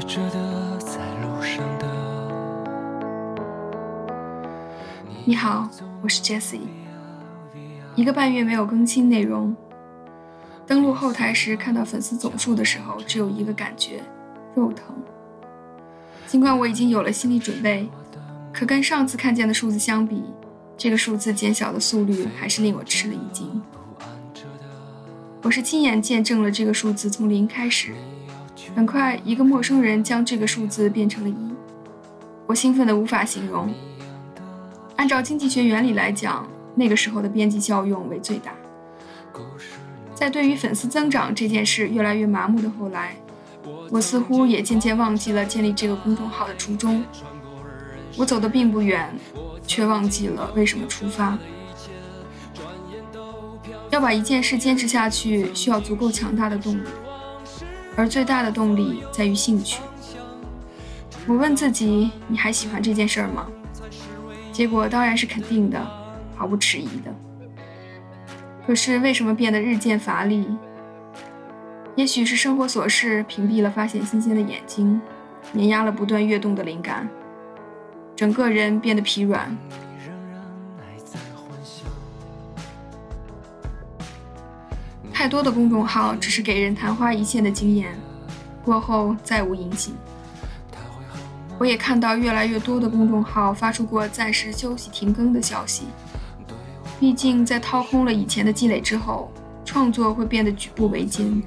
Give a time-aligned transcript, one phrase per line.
[0.00, 1.86] 着的，在路上的。
[5.24, 5.68] 你好，
[6.02, 6.60] 我是 Jessie。
[7.94, 9.54] 一个半月没有更新内容，
[10.66, 14.02] 登录后台时看到粉丝总数的时候，只有一个感觉：
[14.54, 14.96] 肉疼。
[16.26, 17.88] 尽管我已经有了心理准备，
[18.52, 20.22] 可跟上次看见的数字相比，
[20.76, 23.60] 这个数字减小的速率还是令我吃了一惊。
[25.42, 27.94] 我是亲眼见证了这个数字从零开始，
[28.74, 31.54] 很快一个陌生人将这个数字变成了一，
[32.46, 33.72] 我兴奋的无法形容。
[34.96, 38.52] 按照经济学原理来讲，那个时候的边际效用为最大。
[40.14, 43.16] 在对于粉丝增长这件事越来越麻木的后来，
[43.90, 47.02] 我似乎也渐渐忘记了建立这个公众号的初衷。
[48.16, 49.08] 我走的并不远，
[49.66, 51.38] 却忘记了为什么出发。
[53.90, 56.88] 要把一件事坚持下去，需要足够强大的动力，
[57.96, 59.80] 而最大的动力在于兴趣。
[61.26, 63.46] 我问自己：你还喜欢这件事儿吗？
[64.52, 65.80] 结果当然是肯定的，
[66.36, 67.14] 毫不迟疑的。
[68.66, 70.46] 可是为什么变得日渐乏力？
[71.96, 75.00] 也许是生活琐事屏蔽了发现新鲜的眼睛，
[75.52, 77.08] 碾压了不断跃动的灵感，
[78.16, 79.56] 整个人变得疲软。
[85.20, 87.94] 太多的公众号只是给人昙花一现的经验，
[88.64, 89.94] 过后再无音信。
[91.58, 95.82] 我也看到越来越多的公众号发出过暂时休息停更的消息。
[96.98, 99.30] 毕竟，在掏空了以前的积累之后，
[99.62, 101.42] 创作会变得举步维艰。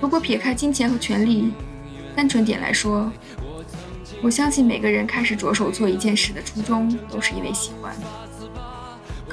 [0.00, 1.52] 如果撇开金钱和权力，
[2.16, 3.12] 单纯点来说，
[4.22, 7.94] 我相信每个人开始着手做一件事的初衷都是因为喜欢。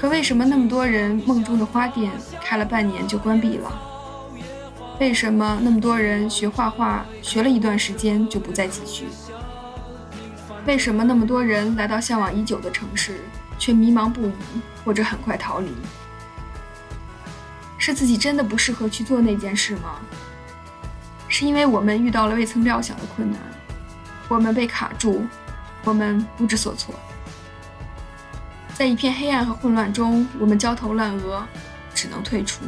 [0.05, 3.71] 可为什么那么多人梦中的花店开了半年就关闭了？
[4.99, 9.07] 为什么那么多人学画画学了一段时间就不再继续？
[10.67, 13.21] 为什么那么多人来到向往已久的城市
[13.57, 14.33] 却迷茫不已，
[14.85, 15.73] 或者很快逃离？
[17.79, 19.95] 是自己真的不适合去做那件事吗？
[21.27, 23.39] 是因为我们遇到了未曾料想的困难，
[24.27, 25.25] 我们被卡住，
[25.83, 26.93] 我们不知所措。
[28.77, 31.41] 在一片黑暗和混乱中，我们焦头烂额，
[31.93, 32.65] 只能退出。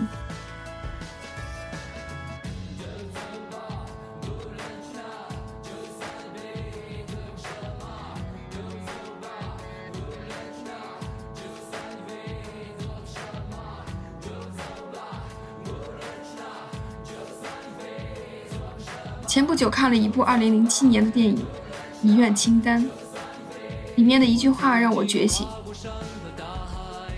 [19.27, 21.35] 前不久看了一部2007年的电影
[22.01, 22.81] 《遗愿清单》，
[23.95, 25.45] 里面的一句话让我觉醒。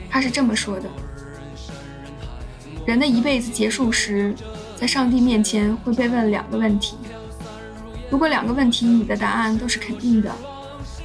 [0.09, 0.89] 他是这么说的：
[2.85, 4.33] 人的一辈子结束时，
[4.75, 6.97] 在上帝面前会被问两个问题。
[8.09, 10.33] 如果两个问题你的答案都是肯定的，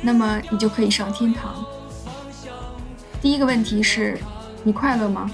[0.00, 1.64] 那么你就可以上天堂。
[3.20, 4.18] 第一个问题是：
[4.62, 5.30] 你快乐吗？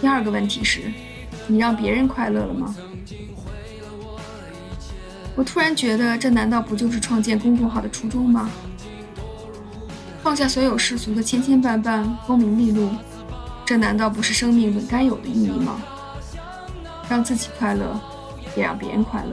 [0.00, 0.92] 第二个问题是：
[1.46, 2.74] 你让别人快乐了吗？
[5.36, 8.50] 我突然觉得，这难道不就是创建公众号的初衷吗？
[10.22, 12.90] 放下所有世俗的千千绊绊，功名利禄，
[13.64, 15.80] 这难道不是生命本该有的意义吗？
[17.08, 17.98] 让自己快乐，
[18.54, 19.30] 也让别人快乐。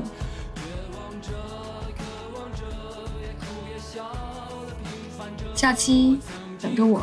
[5.53, 6.19] 下期
[6.61, 7.01] 等着我，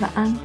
[0.00, 0.36] 晚安。